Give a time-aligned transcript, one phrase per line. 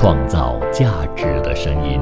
[0.00, 1.98] 创造价值的声音。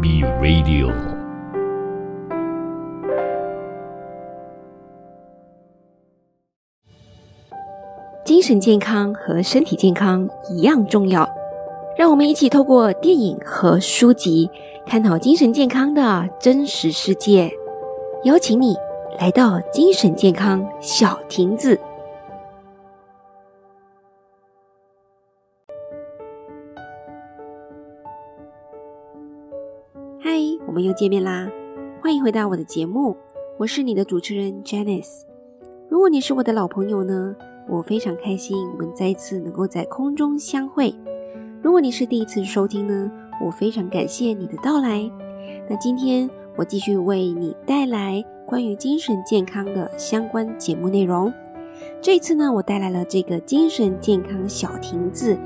[0.00, 0.90] Be Radio。
[8.24, 11.28] 精神健康和身体健康一样重要，
[11.98, 14.50] 让我们一起透过电影和书籍，
[14.86, 17.52] 探讨精神健康的真实世界。
[18.24, 18.74] 邀请你
[19.18, 21.78] 来到精神健康小亭子。
[30.70, 31.50] 我们又见面啦！
[32.00, 33.16] 欢迎回到我的节目，
[33.58, 35.22] 我是你的主持人 Janice。
[35.88, 37.34] 如果你是我的老朋友呢，
[37.68, 40.94] 我非常开心我们再一次能够在空中相会。
[41.60, 43.10] 如果你是第一次收听呢，
[43.44, 45.10] 我非常感谢你的到来。
[45.68, 51.32] 那今天我继续为你带来关于精神健康的相关节目内容。
[52.00, 55.36] 这次呢，我带来了这个精神健康小亭子。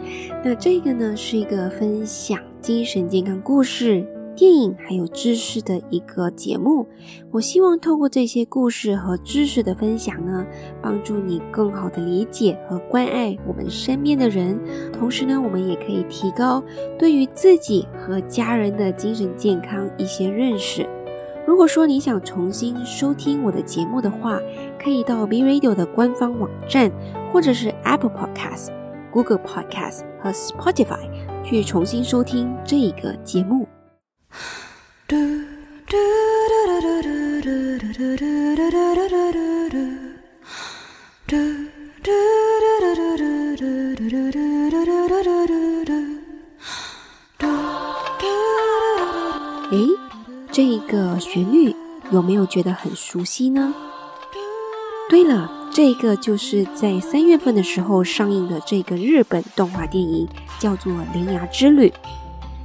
[0.44, 4.06] 那这个呢，是一个分享精神健康故事。
[4.36, 6.86] 电影还有知识的一个节目，
[7.30, 10.44] 我希望透过这些故事和知识的分享呢，
[10.82, 14.58] 帮助你更好的理解和关爱我们身边的人。
[14.92, 16.62] 同时呢，我们也可以提高
[16.98, 20.88] 对于自己和家人的精神健康一些认识。
[21.46, 24.40] 如果说你想重新收听我的节目的话，
[24.82, 26.90] 可以到 B Radio 的官方网站，
[27.32, 28.70] 或者是 Apple Podcast、
[29.12, 31.08] Google Podcast 和 Spotify
[31.44, 33.68] 去重新收听这一个节目。
[49.70, 49.88] 诶，
[50.52, 51.74] 这个旋律
[52.10, 53.74] 有没有觉得很熟悉呢？
[55.10, 61.88] 对了，这个就是在三月份的时候上映的这个日本动画电影，叫做《铃芽之旅》。《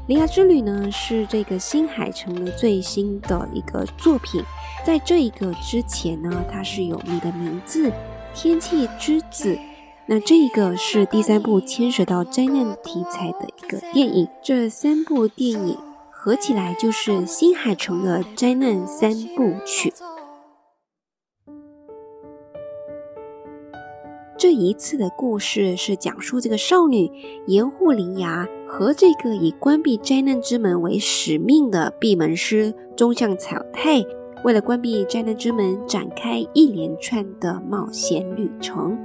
[0.09, 4.44] 铃芽之旅》呢是这个新海诚的最新的一个作品，
[4.84, 7.90] 在这一个之前呢，它是有《你的名字》
[8.34, 9.53] 《天气之子》，
[10.08, 14.28] 那这一个是第三部牵涉到灾难题材的一个电影。
[14.42, 15.78] 这三部电影
[16.09, 19.94] 合起来就是新海诚的灾难三部曲。
[24.36, 27.12] 这一次的故事是讲述这个少女
[27.46, 34.06] 盐护铃芽和这个以关闭灾难之门为使命的闭门师中向草太，
[34.46, 38.96] 为了关闭灾难之门，展开一连串的冒险旅程。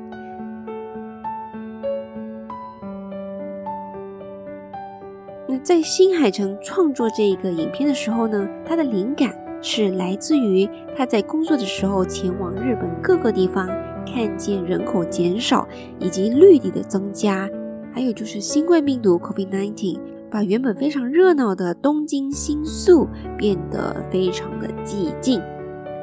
[5.49, 13.67] 那在新海诚创作这个影片的时候呢，他的灵感是来自于他在工作的时候前往日本各个地方。
[14.07, 15.67] 看见人口减少
[15.99, 17.49] 以及绿地的增加，
[17.95, 23.07] 还有就是新冠病毒 （COVID-19） 把原本非常热闹的东京新宿
[23.39, 25.41] 变得非常的寂静，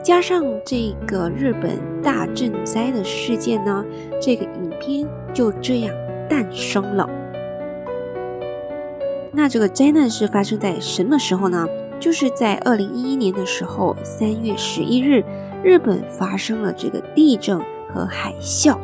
[0.01, 3.83] 加上这个日本大震灾的事件呢，
[4.21, 5.93] 这个影片就这样
[6.29, 7.09] 诞生了。
[9.33, 11.67] 那这个灾难是发生在什么时候呢？
[11.99, 15.21] 就是在二零一一年的时候，三月十一日，
[15.61, 17.59] 日本发生了这个地震。
[17.93, 18.77] 和海啸，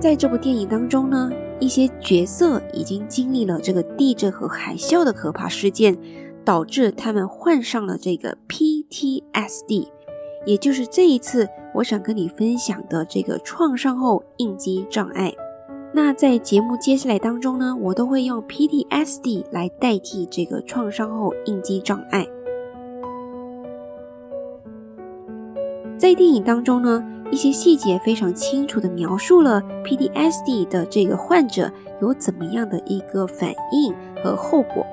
[0.00, 1.30] 在这部电影当中呢，
[1.60, 5.94] 一些角色已经经历了这个地震和海啸的可怕事件，
[6.42, 9.88] 导致他们患上了这个 PTSD，
[10.46, 15.34] 也就是这一次我想跟你分享的这个创伤后应激障碍。
[15.92, 22.26] 那在节目接下来当中呢，我都会用 PTSD 来代替这个创伤后应激障碍。
[25.98, 31.70] 在电影当中呢，一些细节非常清楚地描述了 PTSD 的这个患者
[32.00, 34.84] 有怎么样的一个反应和后果。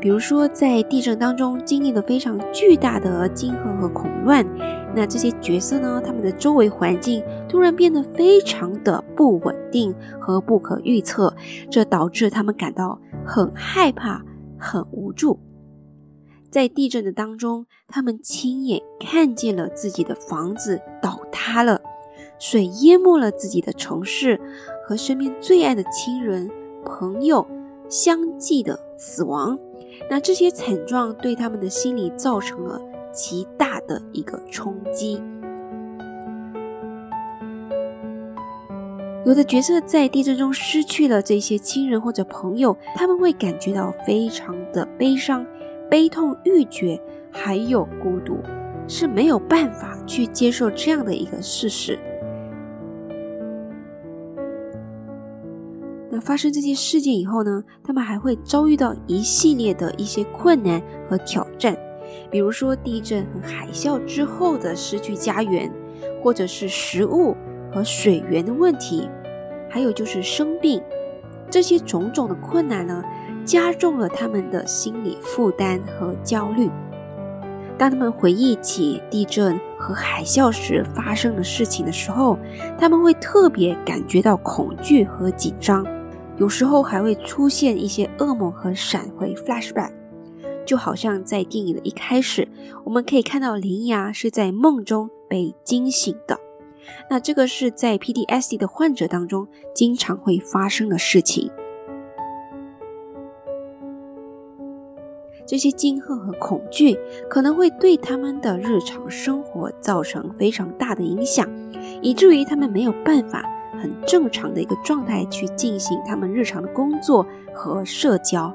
[0.00, 4.44] 比如说，在地震当中经历了非常巨大的惊吓和恐乱，
[4.94, 11.34] 那这些角色呢，他们的周围环境突然变得非常的不稳定和不可预测，
[11.70, 14.22] 这导致他们感到很害怕、
[14.58, 15.38] 很无助。
[16.54, 21.80] 在地震的当中，他们亲眼看见了自己的房子倒塌了，
[22.38, 24.40] 水淹没了自己的城市，
[24.86, 26.48] 和身边最爱的亲人、
[26.84, 27.44] 朋友
[27.88, 29.58] 相继的死亡。
[30.08, 32.80] 那这些惨状对他们的心理造成了
[33.12, 35.20] 极大的一个冲击。
[39.26, 45.44] 有的角色在地震中失去了这些亲人或者朋友，他们会感觉到非常的悲伤。
[45.90, 47.00] 悲痛欲绝，
[47.30, 48.38] 还有孤独。
[48.86, 51.98] 是没有办法去接受这样的一个事实。
[56.10, 61.74] 那发生这些事件以后呢，他们还会遭遇到一系列的一些困难和挑战，
[62.30, 65.72] 比如说地震和海啸之后的失去家园，
[66.22, 67.34] 或者是食物
[67.72, 69.08] 和水源的问题，
[69.70, 70.78] 还有就是生病，
[71.50, 73.02] 这些种种的困难呢，
[73.44, 76.70] 加重了他们的心理负担和焦虑。
[77.76, 82.38] 当他们回忆起地震和海啸时发生的事情的时候，
[82.78, 85.84] 他们会特别感觉到恐惧和紧张。
[86.36, 89.90] 有时候还会出现一些噩梦和闪回 （flashback），
[90.64, 92.48] 就好像在电影的一开始，
[92.84, 96.38] 我们可以看到林芽是在梦中被惊醒的。
[97.10, 101.50] 那这个是在 PTSD 的患者当中经常会发生的事情。
[105.46, 106.98] 这些惊吓和恐惧
[107.28, 111.48] 可能会对他们的日常生活造成非常大的影响，
[112.00, 113.44] 以至于他们没有办法。
[113.76, 118.50] 很正常的一个状态去进行他们日常的工作和社交。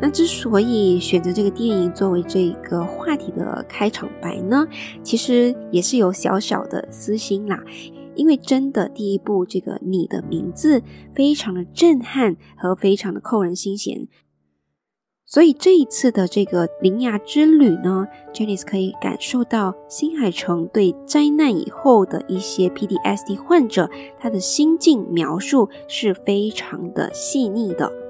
[0.00, 4.64] 那之所以选择这个电影作为这个话题的开场白呢，
[5.02, 7.60] 其实也是有小小的私心啦。
[8.16, 10.80] 因为真的第一部这个《你的名字》
[11.14, 14.08] 非常的震撼和非常的扣人心弦。
[15.28, 28.05] 所以这一次的这个灵牙之旅呢，Janice 可以感受到新海诚对灾难以后的一些 PDSD 患者他的心境描述是非常的细腻的。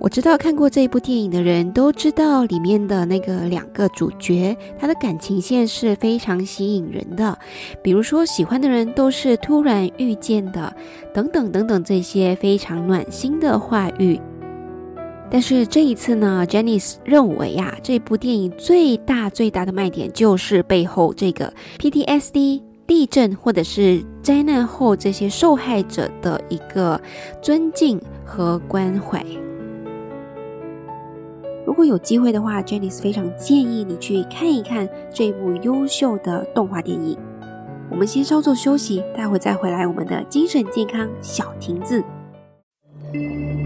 [0.00, 7.36] 我知道看过这一部电影的人都知道里面的那个两个主角，他的感情线是非常吸引人的。
[7.82, 10.72] 比如说喜欢的人都是突然遇见的，
[11.12, 14.20] 等等等等这些非常暖心的话语。
[15.28, 27.00] 但是这一次呢，Janice 认为呀，这部电影最大最大的卖点就是背后这个 PTSD 地震或者是灾难后这些受害者的一个
[27.42, 29.26] 尊敬和关怀。
[31.68, 37.14] 如果有机会的话，Janice 非常建议你去看一看这部优秀的动画电影。
[37.90, 42.02] 我们先稍作休息，待会再回来我们的精神健康小亭子。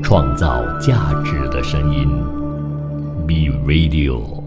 [0.03, 2.09] 创造价值的声音
[3.25, 4.43] ，Be Radio。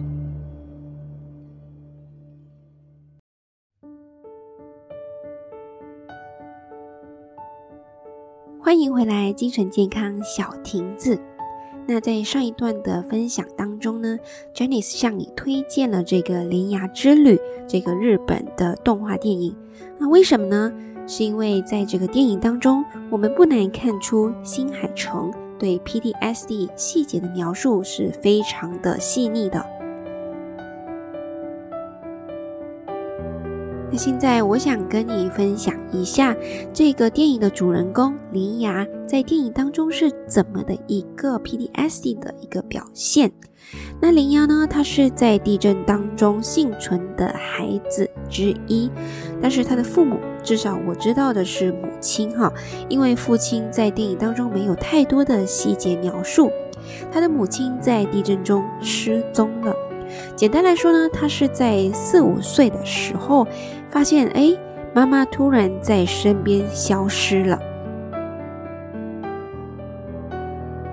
[8.59, 11.17] 欢迎回来，精神健康小亭子。
[11.87, 14.17] 那在上一段的分享当中呢
[14.55, 17.35] ，Janice 向你推荐了这个《铃芽之旅》
[17.67, 19.55] 这个日本的动画电影。
[19.97, 20.73] 那为什么呢？
[21.07, 29.63] 是因为在这个电影当中，我们不难看出新海诚对 PTSD 细节的描述是非常的细腻的。
[33.97, 36.35] 现在我想跟你分享一下
[36.73, 43.31] 这个电影的主人公林芽在电影当中是怎么的一个 PTSD 的一个表现。
[43.99, 48.91] 那林芽呢，她是在地震当中幸存的孩子之一，
[49.41, 52.51] 但是她的父母，至少我知道的是母亲哈，
[52.89, 56.51] 因为父亲在电影当中没有太多的细节描述，
[57.11, 59.73] 他的母亲在地震中失踪了。
[60.35, 63.47] 简单来说呢，他是在四五岁的时候。
[63.95, 64.51] 发现哎，
[64.93, 67.57] 妈妈突然在身边消失了。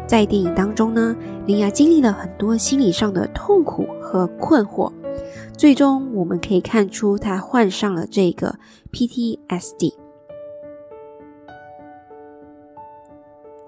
[0.07, 4.93] 在电影当中呢，林雅经历了很多心理上的痛苦和困惑，
[5.59, 8.55] 最终我们可以看出她患上了这个
[8.93, 9.95] PTSD。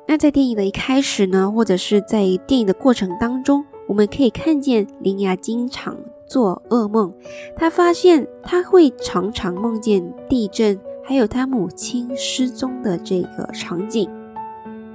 [0.06, 5.96] 那在电影的一开始呢，或者是在电影的过程当中，我们可以看见林雅经常。
[6.26, 7.12] 做噩梦，
[7.54, 14.08] 他发现他会常常梦见地震，还有他母亲失踪的这个场景，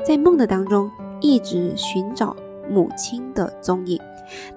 [0.03, 0.89] 在梦的当中
[1.21, 2.35] 一直寻找
[2.69, 3.99] 母亲的踪影。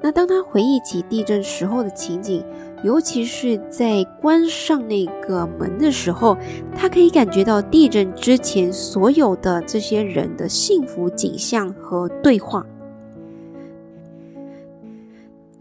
[0.02, 2.44] 那当他回忆起地震时候的情景，
[2.84, 6.36] 尤其是在关上那个门的时候，
[6.76, 12.66] 他可以感觉到地震之前所有的这些人的幸福景象和对话。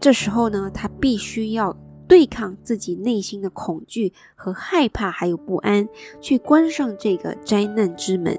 [0.02, 1.76] 这时候呢，他必须要
[2.08, 5.88] 对抗自己内心的恐惧和害怕，还有不安，
[6.20, 8.36] 去关上这个灾难之门。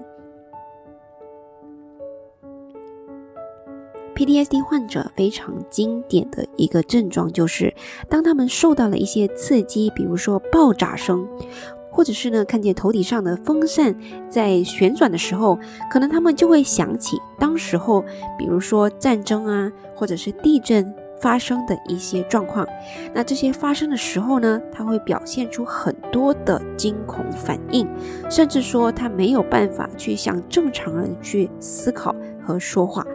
[4.13, 7.73] PTSD 患者非常经典的一个症状就是，
[8.09, 11.25] 当他们受到了一些刺激，比如说爆炸声，
[11.89, 13.97] 或者是呢看见头顶上的风扇
[14.29, 15.57] 在旋转的时候，
[15.89, 18.03] 可能他们就会想起当时候，
[18.37, 20.93] 比如说战争啊，或者是地震。
[21.23, 22.67] 发生的一些状况，
[23.13, 27.87] 那这些发生的时候呢，他会表现出很多的惊恐反应，
[28.29, 33.07] 甚至说他没有办法去像正常人去思考和说话。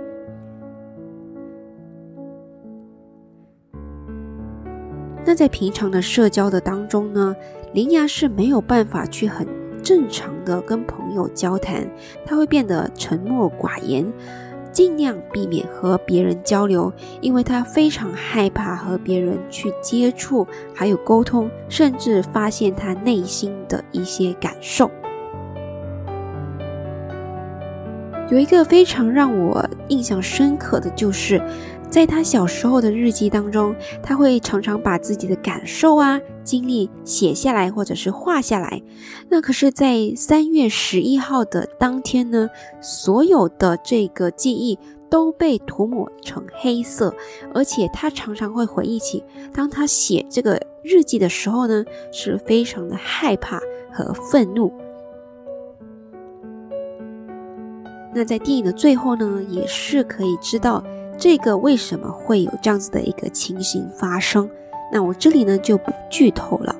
[5.26, 7.36] 那在平常的社交的当中呢，
[7.74, 9.46] 林芽是没有办法去很
[9.82, 11.86] 正常的跟朋友交谈，
[12.24, 14.10] 他会变得沉默寡言。
[14.78, 24.88] 尽量避免和别人交流，因为他非常害怕和别人去接触，还有沟通，甚至发现他内心的一些感受。
[28.30, 31.42] 有一个非常让我印象深刻的就是。
[31.90, 38.82] 在他小时候的日记当中，他会常常把自己的感受啊、经历写下来，或者是画下来。
[39.28, 42.48] 那可是，在三月十一号的当天呢，
[42.80, 44.78] 所有的这个记忆
[45.10, 47.14] 都被涂抹成黑色，
[47.52, 53.60] 而且他常常会回忆起，当他写这个日记的时候呢，是非常的害怕
[53.92, 54.72] 和愤怒。
[58.14, 60.82] 那在电影的最后呢，也是可以知道。
[61.20, 64.48] 这个为什么会有这样子的一个情形发生？
[64.92, 66.74] 那我这里呢就不剧透了。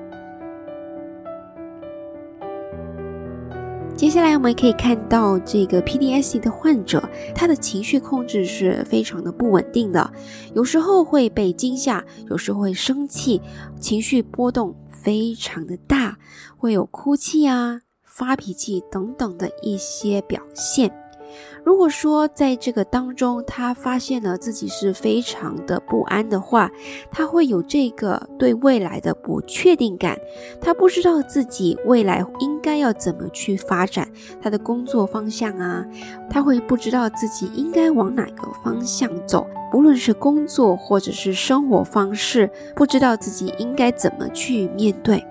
[3.95, 7.03] 接下来我们可以看到这个 PDSD 的患者，
[7.35, 10.09] 他的情绪控制是非常的不稳定的，
[10.55, 13.41] 有时候会被惊吓，有时候会生气，
[13.77, 16.17] 情绪波动非常的大，
[16.55, 21.08] 会有哭泣啊、发脾气等等的一些表现。
[21.63, 26.71] 如果说在这个当中，他发现了自己是非常的不安的话，
[27.11, 30.17] 他会有这个对未来的不确定感，
[30.61, 34.09] 他不知道自己未来应该要怎么去发展
[34.41, 35.85] 他的工作方向啊，
[36.29, 45.23] 他会不知道自己应该往哪个方向走，不论是工作或者是生活方式，不知道自己应该怎么去面对。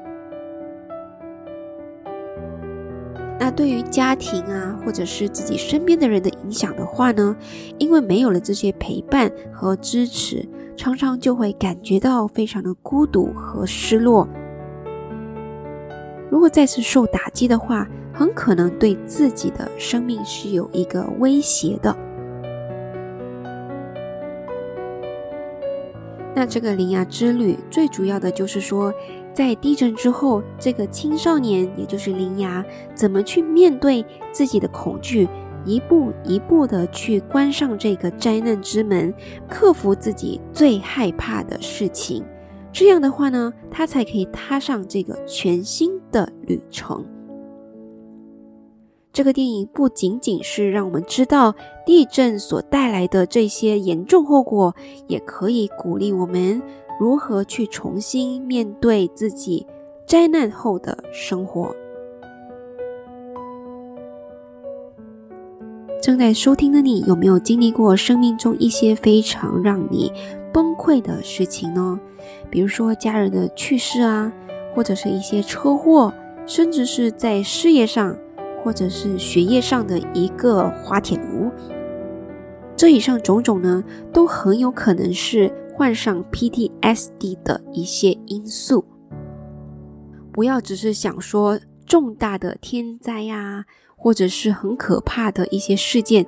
[3.40, 7.36] 那对于家庭啊，或者是自己身边的人的影响的话呢，
[7.78, 10.44] 因为没有了这些陪伴和支持，
[10.76, 14.26] 常常就会感觉到非常的孤独和失落。
[16.28, 21.96] 如果再次受打击的话，很可能对自己的生命是有一个威胁的。
[26.34, 28.92] 那这个灵牙之旅最主要的就是说。
[29.38, 35.28] 在地震之后，这个青少年，也就是林芽，怎么去面对自己的恐惧，
[35.64, 39.14] 一步一步的去关上这个灾难之门，
[39.48, 42.24] 克服自己最害怕的事情。
[42.72, 47.06] 这样的话呢，他才可以踏上这个全新的旅程。
[49.12, 51.54] 这个电影不仅仅是让我们知道
[51.86, 54.74] 地震所带来的这些严重后果，
[55.06, 56.60] 也可以鼓励我们。
[56.98, 59.64] 如何去重新面对自己
[60.04, 61.74] 灾难后的生活？
[66.02, 70.12] 正在收听的你，有没有经历过生命中一些非常让你
[70.52, 72.00] 崩溃的事情呢？
[72.50, 74.32] 比如说家人的去世啊，
[74.74, 76.12] 或者是一些车祸，
[76.46, 78.16] 甚至是在事业上
[78.64, 81.50] 或者是学业上的一个滑铁卢。
[82.74, 85.52] 这以上种种呢，都很有可能是。
[85.78, 88.84] 患上 PTSD 的一些因素，
[90.32, 93.64] 不要只是想说重大的天灾呀，
[93.96, 96.26] 或者是很可怕的一些事件。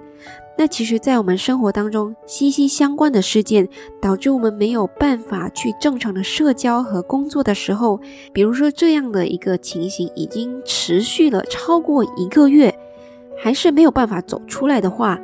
[0.57, 3.69] 那其实，在我们生活当中息息相关的事件，
[4.01, 8.01] 导致我们没有办法去正常的社交和工作的时候，
[8.33, 12.73] 比如说这样的一个情形已经持续了超过一个月，
[13.37, 15.19] 还是没有办法走出来的话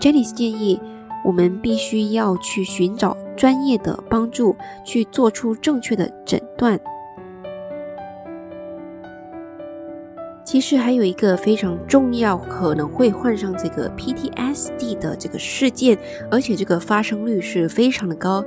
[0.00, 0.80] ，Jenny 建议。
[1.24, 4.54] 我们必须要去寻找专业的帮助，
[4.84, 6.78] 去做出正确的诊断。
[10.44, 15.96] 其实还有一个非常重要，可能会患上这个 PTSD 的这个事件，
[16.30, 18.44] 而且这个发生率是非常的高。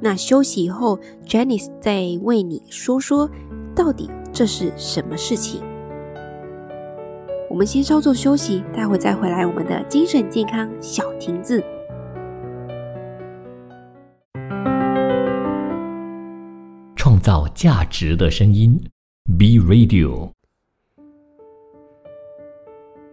[0.00, 3.30] 那休息以后，Janice 再为你说说，
[3.74, 5.62] 到底这是什么事情。
[7.48, 11.62] 我们先稍作休息，待会再回来我们的精神健康小亭子。
[17.26, 18.80] 造价值的声音
[19.36, 20.30] ，B Radio。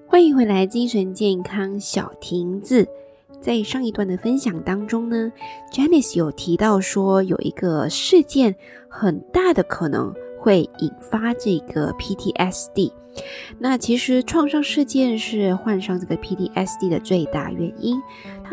[0.07, 2.87] 欢迎回来，精神健康小亭子。
[3.41, 5.31] 在上一段的分享当中呢
[5.71, 8.55] ，Janice 有提到说，有一个事件
[8.87, 12.93] 很大的可能会引发这个 PTSD。
[13.57, 17.99] 那其实创伤事件是患上这个 PTSD 的最大原因。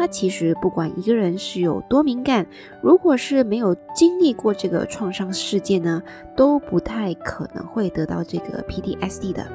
[0.00, 2.47] 它其实不管一个人是有多敏感，
[2.80, 6.02] 如果是没有经历过这个创伤事件呢，
[6.35, 9.47] 都不太可能会得到这个 PTSD 的。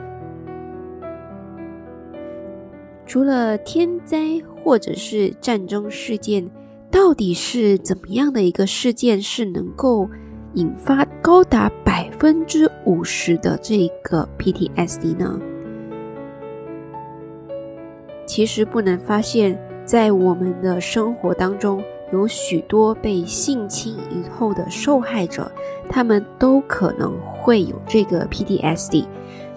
[3.08, 6.48] 除了天灾或者是战争事件，
[6.92, 10.08] 到底是怎么样的一个事件是能够
[10.54, 15.40] 引发高达百分之五十的这个 PTSD 呢？
[18.28, 25.52] 其实不难发现，在我们的生活当中，有许多被性侵以后的受害者，
[25.88, 29.06] 他们都可能会有这个 PTSD。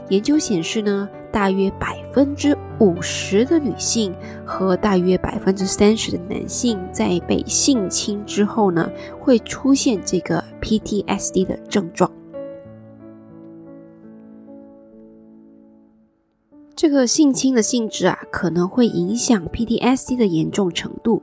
[0.08, 1.08] 研究显示呢。
[1.30, 4.14] 大约百分之五十的女性
[4.46, 12.10] 和大约百分之三十的男性，在被性侵之后呢，会出现这个 PTSD 的症状。
[16.80, 21.20] 这个性侵的性质啊，可能会影响 PTSD 的严重程度。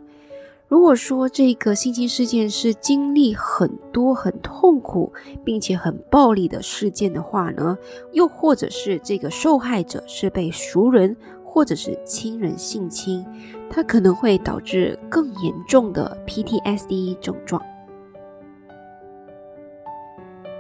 [0.68, 5.14] 如果说这个性侵事件是经历很多很痛苦
[5.46, 7.78] 并且很暴力的事件的话呢，
[8.12, 13.26] 又或者是这个受害者是被熟人或者是亲人性侵，
[13.70, 17.62] 它可能会导致更严重的 PTSD 症状。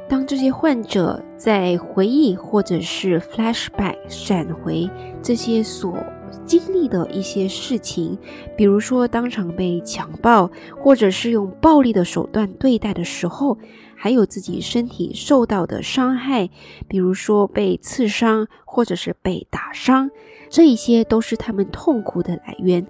[0.07, 4.89] 当这些患者在回忆或者是 flashback 闪回
[5.21, 5.97] 这些所
[6.45, 8.17] 经历的一些事情，
[8.55, 13.57] 比如说当场被强暴，或者是用暴力的手段对待的时候，
[13.95, 16.49] 还有自己身体受到的伤害，
[16.87, 20.11] 比如说被刺伤或者是被打伤，
[20.49, 22.85] 这一些都是他们痛苦的来源。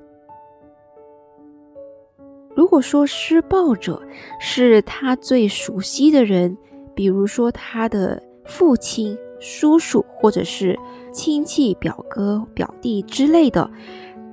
[2.53, 4.01] 如果说施暴者
[4.39, 6.57] 是他最熟悉的人，
[6.95, 9.17] 比如说他的父亲。
[9.37, 10.79] 叔叔或者是
[11.11, 13.69] 亲戚、表哥、表弟之类的，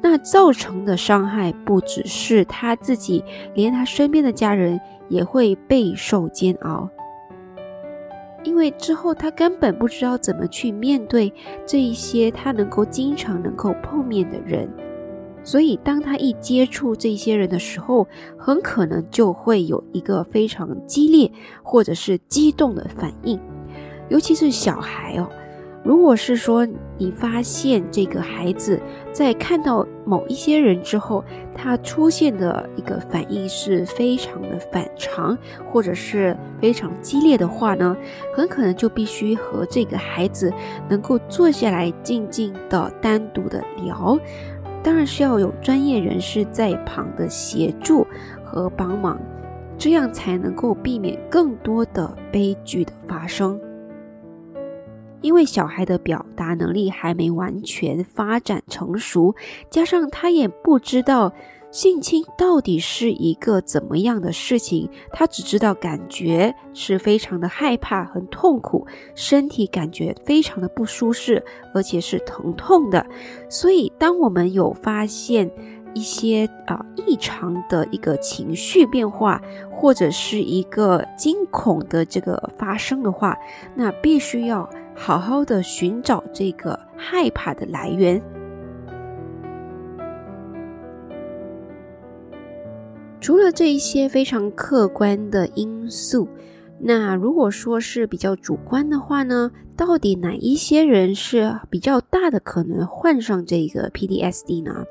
[0.01, 3.23] 那造成的伤害不只是他自己，
[3.53, 6.89] 连他身边的家人也会备受煎熬。
[8.45, 11.31] 因为之后他根本不知道怎么去面对
[11.67, 14.71] 这一些他能够经常能够碰面的人，
[15.45, 18.07] 所以当他一接触这些人的时候，
[18.39, 21.31] 很可能就会有一个非常激烈
[21.63, 23.39] 或者是激动的反应。
[24.09, 25.29] 尤其是小孩哦，
[25.83, 26.67] 如果是说
[26.99, 28.81] 你发现这个孩子
[29.13, 31.25] 在看到某一些人之后，
[31.55, 35.37] 他出现的一个反应是非常的反常，
[35.73, 37.97] 或者是非常激烈的话呢，
[38.35, 40.53] 很可能就必须和这个孩子
[40.89, 44.19] 能够坐下来静静的单独的聊，
[44.83, 48.07] 当然是要有专业人士在旁的协助
[48.45, 49.21] 和帮忙，
[49.79, 53.61] 这样才能够避免更多的悲剧的发生。
[55.21, 59.37] 因为小孩的表达能力还没完全发展成熟，
[59.71, 61.33] 加上他也不知道
[61.73, 71.43] 性侵到底是一个怎么样的事情，他只知道感觉是非常的害怕、很痛苦，身体感觉非常的不舒适，
[71.75, 73.05] 而且是疼痛的。
[73.49, 75.51] 所以，当我们有发现
[75.95, 83.37] 一些啊异常的一个情绪变化，或者是一个惊恐的这个发生的话，
[83.75, 84.69] 那必须要。
[84.95, 88.23] 好好的寻找这个害怕的来源。
[93.23, 96.27] 除了这一些非常客观的因素，
[96.81, 99.53] 那如果说是比较主观的话呢？
[99.77, 104.85] 到底哪一些人是比较大的可能患上这个 PDSD 呢？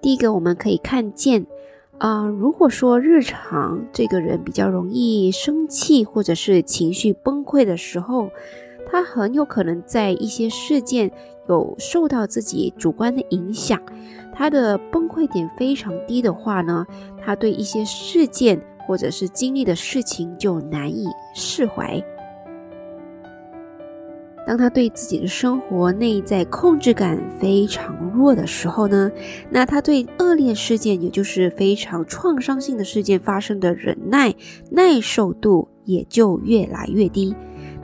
[0.00, 1.46] 第一个，我们可以看见。
[1.98, 8.28] 啊，如果说日常这个人比较容易生气或者是情绪崩溃的时候，
[8.90, 11.12] 他很有可能在一些事件
[11.48, 13.80] 有受到自己主观的影响，
[14.32, 16.86] 他的崩溃点非常低的话呢，
[17.22, 22.02] 他对一些事件或者是经历的事情就难以释怀。
[24.44, 29.08] 当他对自己的生活内在控制感非常弱的时候呢，
[29.48, 34.34] 那他对恶劣事件，也就是非常创伤性的事件发生的忍耐
[34.68, 37.36] 耐受度也就越来越低。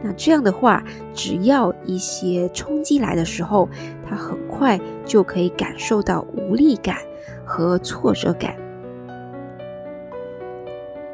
[0.03, 3.69] 那这样的话，只要一些冲击来的时候，
[4.09, 6.97] 他很快就可以感受到无力感
[7.45, 8.55] 和挫折感。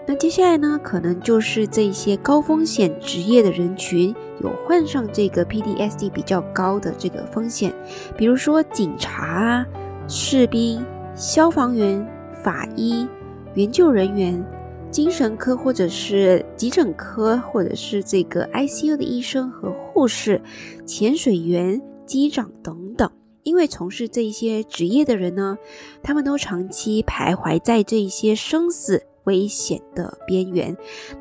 [0.07, 7.73] 那接下来呢，可能就是这些高风险职业的人群有患上这个 PTSD 比较高的这个风险，
[8.15, 9.67] 比如说警察啊、
[10.07, 13.09] 士兵、消防员、法医、
[13.55, 14.45] 援救人员、
[14.95, 20.41] 精神科或者是急诊科或者是这个 ICU 的医生和护士、
[20.87, 23.11] 潜水员、机长等等。
[23.43, 25.59] 因为从事这些职业的人呢，
[26.01, 30.77] 他们都长期徘徊在这一些生死危险的边缘，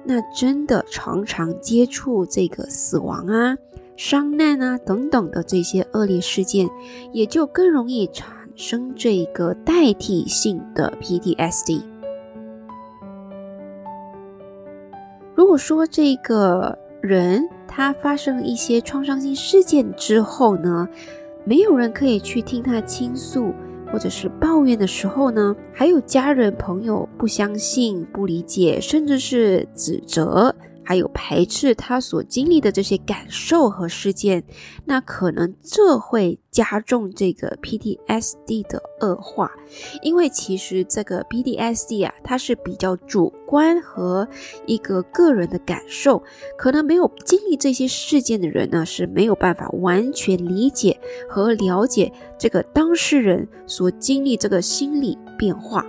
[0.06, 3.58] 那真的常常接触这个死亡啊、
[3.98, 6.70] 伤难啊等等的这些恶劣事件，
[7.12, 11.93] 也就更容易产生这个代替性的 PTSD。
[15.44, 20.88] 如果说这个人他发生一些创伤性事件之后呢？
[21.44, 23.52] 没有人可以去听他倾诉，
[23.92, 25.54] 或者是抱怨的时候呢？
[25.74, 30.56] 还有家人朋友不相信、不理解，甚至是指责。
[30.86, 34.44] 还有排斥他所经历的这些感受和事件，
[34.86, 39.52] 那可能这会加重这个 PTSD 的恶化，
[40.02, 44.28] 因为其实这个 PTSD 啊，它是比较主观和
[44.66, 46.22] 一个个人的感受，
[46.58, 55.86] 可能没有经历这些事件的人呢是没有办法完全理解和了解这个当事人所经历这个心理变化，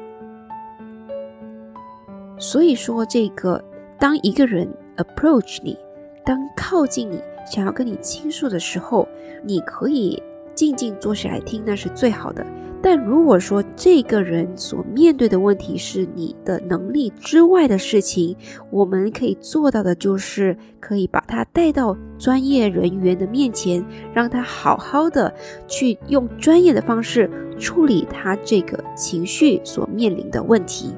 [2.39, 3.63] 所以说这个
[3.99, 4.73] 当一个人。
[4.97, 5.77] Approach 你，
[6.25, 9.09] 当靠近你，想要跟你倾诉的时候，
[9.43, 10.23] 你可以
[10.55, 12.45] 静静坐下来听，那是最好的。
[12.83, 18.37] 但如果说这个人所面对的问题是你的能力之外的事情，
[18.71, 25.35] 我们可以做到的就是可以把他带到专业人员的面前，让他好好的
[25.67, 30.95] 去用专业的方式处理他这个情绪所面临的问题。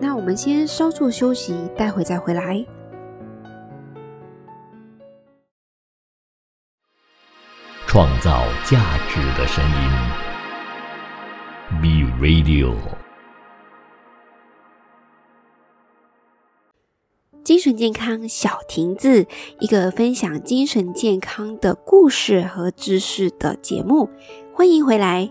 [0.00, 2.66] 那我们先稍作休息，待会再回来。
[7.92, 9.90] 创造价值的声音
[11.82, 12.72] ，B Radio。
[17.42, 19.26] 精神健康小亭子，
[19.58, 24.08] 一个分享精神健康的故事和知识的节目，
[24.54, 25.28] 欢迎回来。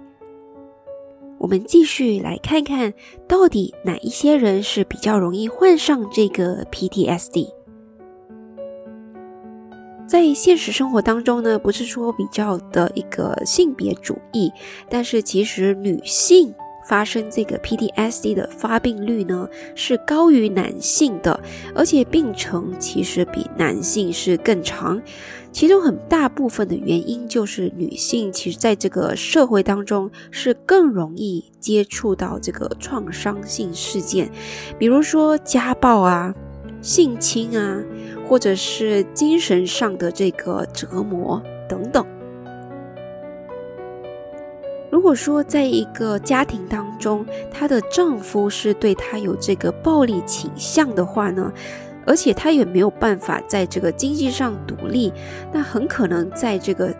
[1.38, 2.94] 我们继续来看看
[3.26, 7.59] 到底哪一些人是比较容易患上这个 PTSD。
[10.10, 14.52] 在现实生活当中呢，不是说比较的一个性别主义，
[14.90, 16.52] 但是其实女性
[16.88, 21.40] 发生这个 PTSD 的发病率呢是高于男性的，
[21.76, 25.00] 而且病程其实比男性是更长。
[25.52, 34.32] 其中很大部分的原因就是女性其实在这个社会当中是更容易接触到这个创伤性事件，
[34.80, 36.34] 比如说家暴啊、
[36.82, 37.84] 性侵啊。
[38.28, 42.06] 或者是精神上的这个折磨等等。
[44.92, 51.52] 如果说在一个家庭当中，她的丈夫是对她有这个暴力倾向的话呢，
[52.06, 55.12] 而且她也没有办法在这个经济上独立，
[55.52, 56.94] 那很可能在这个。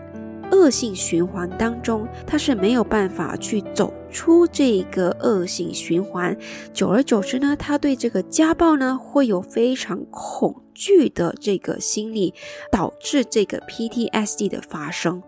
[0.50, 6.36] 恶性循环当中，他是没有办法去走出这个恶性循环。
[6.72, 12.34] 久而久之呢，他对这个家暴呢会有非常恐惧的这个心理，
[12.70, 15.22] 导致这个 PTSD 的发生。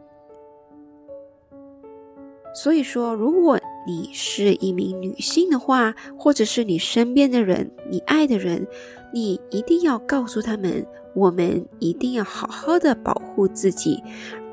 [2.55, 8.67] 所以说，如果你是一名女性的话，或者是你身边的人、你爱的人，
[9.15, 14.03] 你一定要告诉他们，我们一定要好好的保护自己。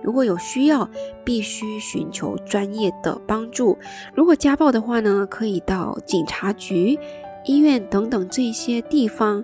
[0.02, 0.90] 如果有需要，
[1.24, 3.78] 必须寻求专业的帮助。
[4.14, 6.98] 如果家暴的话呢，可以到警察局、
[7.46, 9.44] 医院等等这些地方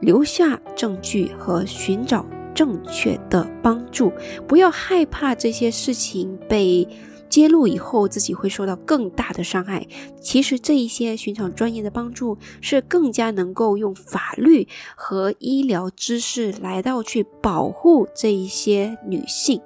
[0.00, 4.12] 留下证据和寻找正确的帮助。
[4.46, 6.88] 不要害怕这些事情被
[7.28, 9.86] 揭露以后，自己会受到更大的伤害。
[10.20, 19.60] 其实这一些寻找专业的帮助，是更加能够用法律和医疗知识来到去保护这一些女性。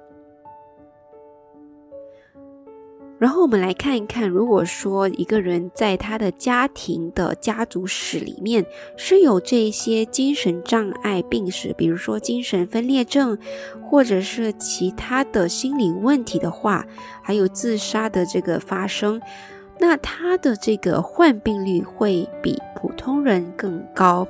[3.21, 8.65] 然后我们来看一看，如果说一个人在他的家庭的家族史里面
[8.97, 13.37] 是有这些精神障碍病史，比如说精神分裂症，
[13.83, 16.87] 或者是其他的心理问题的话，
[17.23, 19.21] 还有自杀的这个发生，
[19.79, 24.27] 那他的这个患病率会比普通人更高。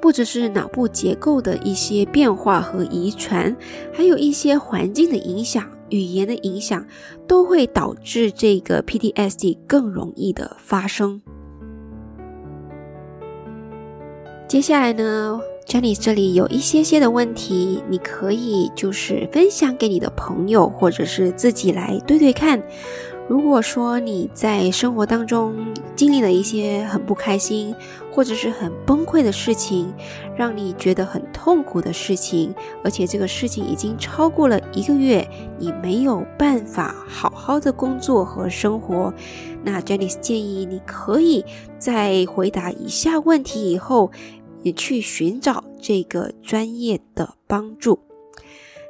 [0.00, 3.56] 不只是脑部结构的一些变化和遗传，
[3.92, 5.68] 还有一些环境的影响。
[5.90, 6.86] 语言的影响
[7.26, 11.20] 都会导致这个 PTSD 更容易的发生。
[14.48, 22.62] 接下来呢，Jenny 这里有一些些的问题，你可以就是分享给你的朋友，或者是自己来对对看。
[23.28, 27.74] 如果说你在生活当中经历了一些很不开心，
[28.12, 29.92] 或者是很崩溃的事情，
[30.36, 39.12] 让你觉得很痛苦的事情，而且这个事情已经超过了一个月，你没有办法好好的工作和生活，
[39.64, 41.44] 那 Jenny 建议你可以
[41.80, 44.12] 在回答以下问题以后，
[44.62, 48.05] 也去寻找这个专业的帮助。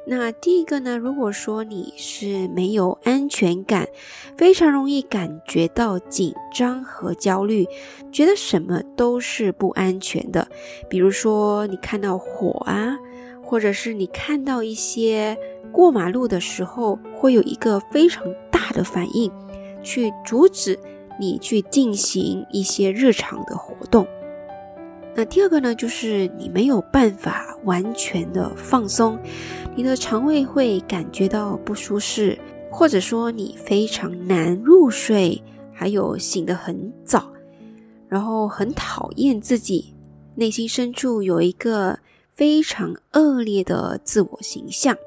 [0.09, 0.97] 那第一个呢？
[0.97, 3.89] 如果说你是没有安全感，
[4.37, 7.67] 非常容易感觉到紧张和焦虑，
[8.09, 10.47] 觉得什么都是不安全的。
[10.89, 12.97] 比如说，你看到火啊，
[13.43, 15.37] 或者是你看到一些
[15.73, 19.29] 过马路的时候，会有一个非常大的反应，
[19.83, 20.79] 去阻止
[21.19, 24.07] 你去进行一些日常的活动。
[25.13, 29.17] 那第二个呢，就是你没有办法完全的放松，
[29.77, 32.35] 你的肠胃会感觉到不舒适，
[32.71, 35.39] 或者说你非常难入睡，
[35.71, 37.31] 还有醒得很早，
[38.09, 39.93] 然后很讨厌自己，
[40.33, 41.99] 内心深处有一个
[42.31, 44.97] 非常恶劣的自我形象。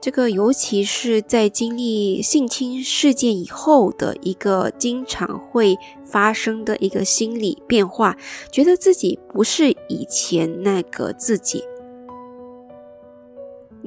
[0.00, 8.16] 这个尤其是在经历性侵事件以后的一个经常会发生的一个心理变化，
[8.50, 11.62] 觉得自己不是以前那个自己。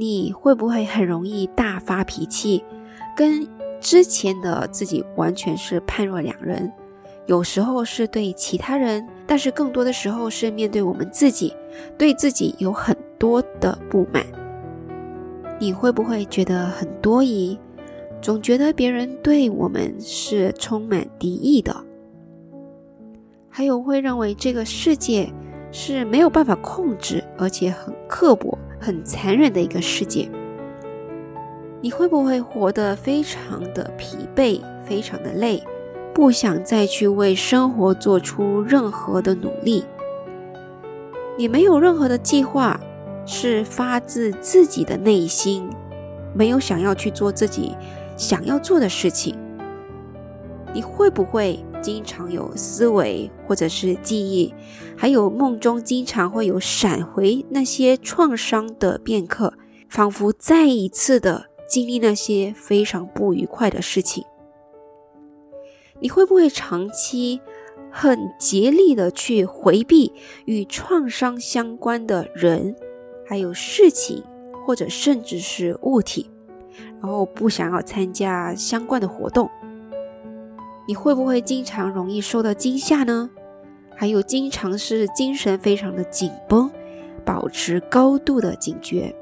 [0.02, 2.66] 你会不会很容易大发脾气，
[3.16, 3.48] 跟
[3.80, 6.74] 之前的自己完全是判若两人？
[7.28, 11.56] 有时候是对其他人，但是更多的时候是面对我们自己，
[12.00, 14.26] 对自己有很多的不满。
[15.60, 17.60] 你会不会觉得很多疑，
[18.24, 21.76] 总觉得别人对我们是充满敌意的？
[23.50, 25.32] 还有会认为这个世界
[25.72, 30.28] 是没有办法控制，而且很刻薄、很残忍的一个世界？
[31.80, 35.64] 你会不会活得非常的疲惫、非常的累，
[36.14, 39.86] 不想再去为生活做出任何的努力？
[41.38, 42.80] 你没有任何的计划。
[43.24, 45.70] 是发自自己的内心，
[46.34, 47.78] 没有想要去做自己
[48.18, 49.38] 想要做的事情。
[50.74, 54.54] 你会不会经常有思维或者是记忆，
[54.96, 59.54] 还有梦中经常会有闪回那些创伤的片刻，
[59.90, 64.24] 仿佛再一次的经历那些非常不愉快的事情？
[66.00, 67.42] 你会不会长期
[67.92, 70.14] 很竭力的去回避
[70.46, 72.76] 与创伤相关的人？
[73.26, 74.24] 还有事情，
[74.66, 76.30] 或者甚至是物体，
[77.02, 79.50] 然后不想要参加相关的活动，
[80.92, 83.30] 你会不会经常容易受到惊吓呢？
[83.96, 86.70] 还有经常是精神非常的紧绷，
[87.24, 89.16] 保持高度的警觉。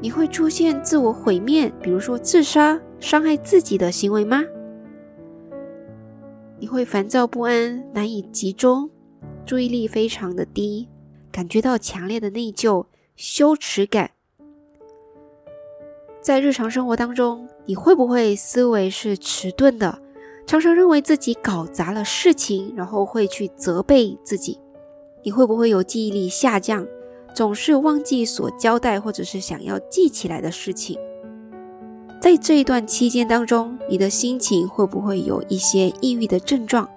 [0.00, 4.42] 你会出现自我毁灭，比如说自杀、伤害自己的行为吗？
[6.58, 8.88] 你会烦躁不安，难以集中，
[9.44, 10.88] 注意力非常的低。
[11.30, 14.12] 感觉到强烈的内疚、羞耻感，
[16.22, 19.98] 在日常生活当中，你会不会思维是迟钝的？
[20.46, 24.58] 常常认为自己搞砸了事情，然后会去责备自己。
[25.22, 26.86] 你会不会有记忆力下降，
[27.34, 30.98] 总是忘记所交代或者是想要记起来的事情？
[32.20, 36.88] 在这一段期间当中，你的心情会不会有一些抑郁的症状、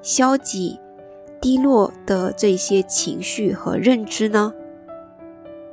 [0.00, 0.78] 消极？
[1.40, 4.54] 低落的这些情绪和认知呢？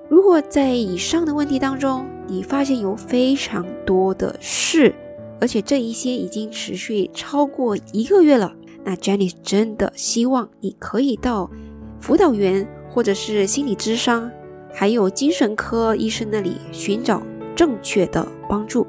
[0.10, 4.96] 如果在以上的问题当中，你发现有非常多的事，
[5.42, 8.54] 而且这一些已经持续超过一个月了，
[8.86, 11.52] 那 Jenny 真的希望你可以到
[12.00, 14.32] 辅导员或者是心理咨商，
[14.74, 17.22] 还有精神科医生那里寻找
[17.54, 18.88] 正确的帮助。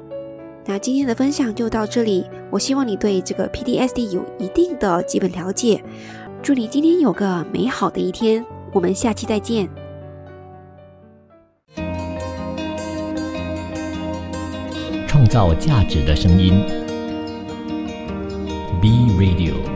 [0.65, 5.83] 那今天的分享就到这里，我希望你对这个 PTSD 有一定的基本了解。
[6.41, 9.69] 祝你今天有个美好的一天，我们下期再见。
[15.13, 16.65] 创造价值的声音
[18.81, 19.72] ，B Radio。